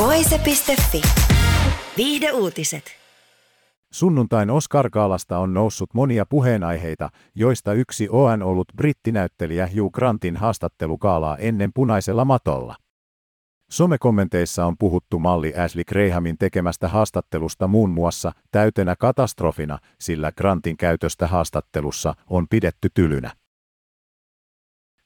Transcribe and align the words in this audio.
Voise.fi. 0.00 1.02
Viihde 1.96 2.32
uutiset. 2.32 2.84
Sunnuntain 3.92 4.50
Oscar-kaalasta 4.50 5.38
on 5.38 5.54
noussut 5.54 5.94
monia 5.94 6.26
puheenaiheita, 6.26 7.10
joista 7.34 7.72
yksi 7.72 8.08
on 8.10 8.42
ollut 8.42 8.68
brittinäyttelijä 8.76 9.68
Hugh 9.76 9.92
Grantin 9.92 10.36
haastattelukaalaa 10.36 11.36
ennen 11.36 11.70
punaisella 11.74 12.24
matolla. 12.24 12.76
Somekommenteissa 13.70 14.66
on 14.66 14.76
puhuttu 14.78 15.18
malli 15.18 15.54
Ashley 15.54 15.84
Grahamin 15.84 16.38
tekemästä 16.38 16.88
haastattelusta 16.88 17.68
muun 17.68 17.90
muassa 17.90 18.32
täytenä 18.50 18.96
katastrofina, 18.98 19.78
sillä 20.00 20.32
Grantin 20.32 20.76
käytöstä 20.76 21.26
haastattelussa 21.26 22.14
on 22.30 22.46
pidetty 22.50 22.88
tylynä. 22.94 23.30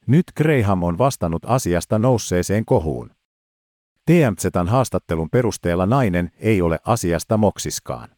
Nyt 0.06 0.26
Graham 0.36 0.82
on 0.82 0.98
vastannut 0.98 1.42
asiasta 1.46 1.98
nousseeseen 1.98 2.64
kohuun. 2.64 3.10
TMZn 4.06 4.68
haastattelun 4.68 5.30
perusteella 5.30 5.86
nainen 5.86 6.30
ei 6.36 6.62
ole 6.62 6.78
asiasta 6.84 7.36
moksiskaan. 7.36 8.08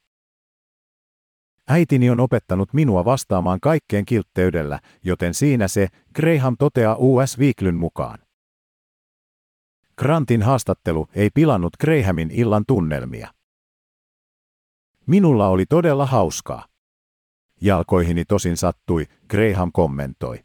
Äitini 1.68 2.10
on 2.10 2.20
opettanut 2.20 2.72
minua 2.72 3.04
vastaamaan 3.04 3.60
kaikkeen 3.60 4.04
kiltteydellä, 4.04 4.80
joten 5.04 5.34
siinä 5.34 5.68
se, 5.68 5.88
Graham 6.14 6.56
toteaa 6.58 6.96
US 6.98 7.38
Weeklyn 7.38 7.74
mukaan. 7.74 8.18
Grantin 9.98 10.42
haastattelu 10.42 11.08
ei 11.14 11.30
pilannut 11.34 11.76
Grahamin 11.80 12.30
illan 12.30 12.64
tunnelmia. 12.66 13.34
Minulla 15.06 15.48
oli 15.48 15.66
todella 15.66 16.06
hauskaa. 16.06 16.66
Jalkoihini 17.60 18.24
tosin 18.24 18.56
sattui, 18.56 19.06
Graham 19.28 19.70
kommentoi. 19.72 20.44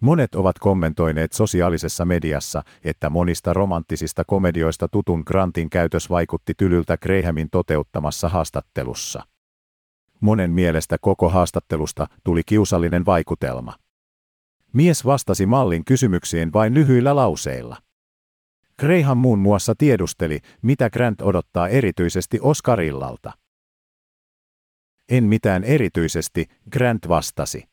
Monet 0.00 0.34
ovat 0.34 0.58
kommentoineet 0.58 1.32
sosiaalisessa 1.32 2.04
mediassa, 2.04 2.62
että 2.84 3.10
monista 3.10 3.52
romanttisista 3.52 4.24
komedioista 4.26 4.88
tutun 4.88 5.22
Grantin 5.26 5.70
käytös 5.70 6.10
vaikutti 6.10 6.52
tylyltä 6.56 6.96
Grahamin 6.96 7.50
toteuttamassa 7.50 8.28
haastattelussa. 8.28 9.22
Monen 10.20 10.50
mielestä 10.50 10.96
koko 11.00 11.28
haastattelusta 11.28 12.06
tuli 12.24 12.42
kiusallinen 12.46 13.06
vaikutelma. 13.06 13.74
Mies 14.72 15.04
vastasi 15.04 15.46
mallin 15.46 15.84
kysymyksiin 15.84 16.52
vain 16.52 16.74
lyhyillä 16.74 17.16
lauseilla. 17.16 17.76
Graham 18.78 19.18
muun 19.18 19.38
muassa 19.38 19.74
tiedusteli, 19.78 20.40
mitä 20.62 20.90
Grant 20.90 21.22
odottaa 21.22 21.68
erityisesti 21.68 22.38
Oscarillalta. 22.42 23.32
En 25.08 25.24
mitään 25.24 25.64
erityisesti, 25.64 26.46
Grant 26.72 27.08
vastasi. 27.08 27.69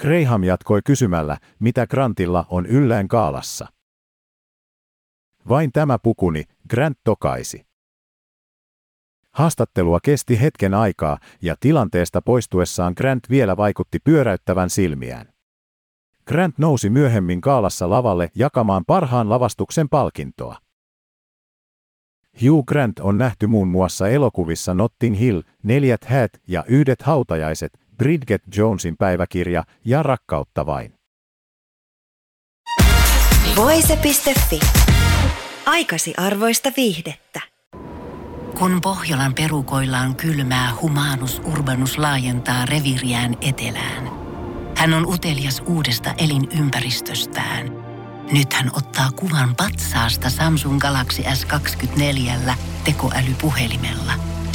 Graham 0.00 0.44
jatkoi 0.44 0.80
kysymällä, 0.84 1.36
mitä 1.58 1.86
Grantilla 1.86 2.46
on 2.48 2.66
yllään 2.66 3.08
kaalassa. 3.08 3.66
Vain 5.48 5.72
tämä 5.72 5.98
pukuni, 5.98 6.44
Grant 6.70 6.98
tokaisi. 7.04 7.66
Haastattelua 9.30 9.98
kesti 10.02 10.40
hetken 10.40 10.74
aikaa 10.74 11.18
ja 11.42 11.56
tilanteesta 11.60 12.22
poistuessaan 12.22 12.94
Grant 12.96 13.30
vielä 13.30 13.56
vaikutti 13.56 13.98
pyöräyttävän 14.04 14.70
silmiään. 14.70 15.32
Grant 16.26 16.58
nousi 16.58 16.90
myöhemmin 16.90 17.40
kaalassa 17.40 17.90
lavalle 17.90 18.30
jakamaan 18.34 18.84
parhaan 18.86 19.30
lavastuksen 19.30 19.88
palkintoa. 19.88 20.56
Hugh 22.42 22.64
Grant 22.64 22.98
on 22.98 23.18
nähty 23.18 23.46
muun 23.46 23.68
muassa 23.68 24.08
elokuvissa 24.08 24.74
Notting 24.74 25.18
Hill, 25.18 25.42
Neljät 25.62 26.04
häät 26.04 26.30
ja 26.48 26.64
Yhdet 26.68 27.02
hautajaiset, 27.02 27.78
Bridget 27.98 28.42
Jonesin 28.56 28.96
päiväkirja 28.96 29.64
ja 29.84 30.02
Rakkautta 30.02 30.66
vain. 30.66 30.94
Voise.fi. 33.56 34.60
Aikasi 35.66 36.14
arvoista 36.16 36.72
viihdettä. 36.76 37.40
Kun 38.58 38.80
Pohjolan 38.80 39.34
perukoilla 39.34 39.98
on 39.98 40.16
kylmää, 40.16 40.72
Humanus 40.80 41.42
Urbanus 41.44 41.98
laajentaa 41.98 42.66
reviriään 42.66 43.36
etelään. 43.40 44.10
Hän 44.76 44.94
on 44.94 45.06
utelias 45.06 45.62
uudesta 45.66 46.14
elinympäristöstään. 46.18 47.66
Nyt 48.32 48.52
hän 48.52 48.70
ottaa 48.76 49.10
kuvan 49.10 49.56
patsaasta 49.56 50.30
Samsung 50.30 50.78
Galaxy 50.78 51.22
S24 51.22 52.52
tekoälypuhelimella. 52.84 54.35